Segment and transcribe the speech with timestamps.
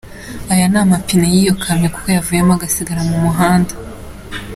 [0.53, 3.73] Aya ni amapine y'iyo kamyo kuko yavuyemo agasigara mu muhanda.